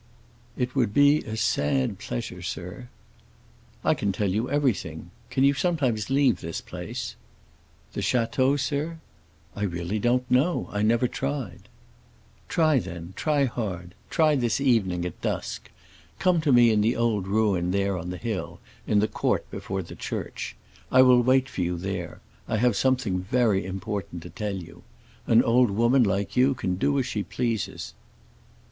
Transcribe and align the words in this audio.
"It 0.57 0.73
would 0.75 0.95
be 0.95 1.19
a 1.25 1.37
sad 1.37 1.99
pleasure, 1.99 2.41
sir." 2.41 2.87
"I 3.83 3.93
can 3.93 4.11
tell 4.11 4.31
you 4.31 4.49
everything. 4.49 5.11
Can 5.29 5.43
you 5.43 5.53
sometimes 5.53 6.09
leave 6.09 6.41
this 6.41 6.59
place?" 6.59 7.15
"The 7.93 8.01
château, 8.01 8.59
sir? 8.59 8.97
I 9.55 9.61
really 9.61 9.99
don't 9.99 10.25
know. 10.27 10.67
I 10.71 10.81
never 10.81 11.07
tried." 11.07 11.69
"Try, 12.49 12.79
then; 12.79 13.13
try 13.15 13.45
hard. 13.45 13.93
Try 14.09 14.35
this 14.35 14.59
evening, 14.59 15.05
at 15.05 15.21
dusk. 15.21 15.69
Come 16.17 16.41
to 16.41 16.51
me 16.51 16.71
in 16.71 16.81
the 16.81 16.95
old 16.95 17.27
ruin 17.27 17.69
there 17.69 17.95
on 17.95 18.09
the 18.09 18.17
hill, 18.17 18.59
in 18.87 19.01
the 19.01 19.07
court 19.07 19.51
before 19.51 19.83
the 19.83 19.93
church. 19.95 20.55
I 20.91 21.03
will 21.03 21.21
wait 21.21 21.47
for 21.47 21.61
you 21.61 21.77
there; 21.77 22.21
I 22.47 22.57
have 22.57 22.75
something 22.75 23.21
very 23.21 23.63
important 23.67 24.23
to 24.23 24.31
tell 24.31 24.55
you. 24.55 24.81
An 25.27 25.43
old 25.43 25.69
woman 25.69 26.03
like 26.03 26.35
you 26.35 26.55
can 26.55 26.77
do 26.77 26.97
as 26.97 27.05
she 27.05 27.21
pleases." 27.21 27.93